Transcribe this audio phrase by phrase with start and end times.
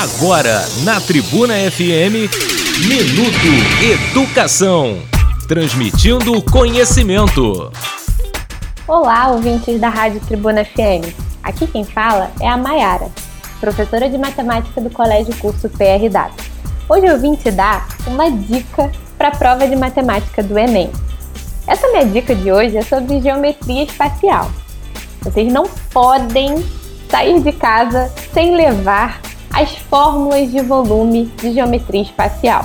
[0.00, 2.32] Agora, na Tribuna FM,
[2.88, 3.50] Minuto
[3.84, 4.96] Educação.
[5.46, 7.70] Transmitindo conhecimento.
[8.88, 11.14] Olá, ouvintes da Rádio Tribuna FM.
[11.42, 13.10] Aqui quem fala é a Maiara,
[13.60, 16.32] professora de matemática do Colégio Curso PRW.
[16.88, 20.90] Hoje eu vim te dar uma dica para a prova de matemática do Enem.
[21.66, 24.50] Essa minha dica de hoje é sobre geometria espacial.
[25.20, 26.64] Vocês não podem
[27.10, 29.20] sair de casa sem levar
[29.52, 32.64] as fórmulas de volume de geometria espacial.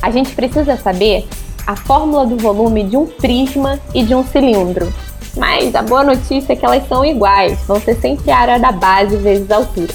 [0.00, 1.28] A gente precisa saber
[1.66, 4.92] a fórmula do volume de um prisma e de um cilindro.
[5.36, 8.72] Mas a boa notícia é que elas são iguais, vão ser sempre a área da
[8.72, 9.92] base vezes a altura.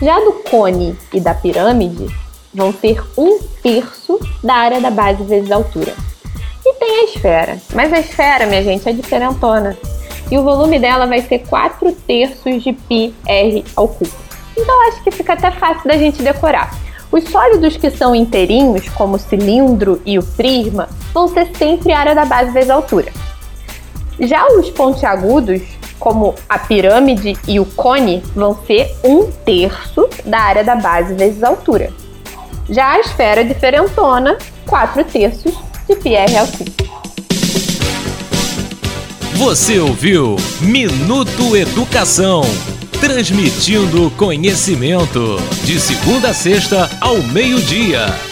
[0.00, 2.08] Já do cone e da pirâmide,
[2.52, 5.94] vão ser um terço da área da base vezes a altura.
[6.64, 9.76] E tem a esfera, mas a esfera, minha gente, é diferentona.
[10.30, 14.10] E o volume dela vai ser 4 terços de πr ao cubo.
[14.56, 16.74] Então acho que fica até fácil da gente decorar.
[17.10, 22.14] Os sólidos que são inteirinhos, como o cilindro e o prisma, vão ser sempre área
[22.14, 23.12] da base vezes altura.
[24.18, 25.60] Já os pontiagudos,
[25.98, 31.42] como a pirâmide e o cone, vão ser um terço da área da base vezes
[31.42, 31.92] altura.
[32.70, 35.52] Já a esfera diferentona, 4 terços
[35.86, 35.96] de
[36.38, 36.72] ao cubo.
[39.34, 42.42] Você ouviu Minuto Educação
[43.02, 48.31] transmitindo conhecimento de segunda a sexta ao meio-dia.